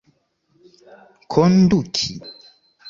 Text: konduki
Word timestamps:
konduki 1.31 2.09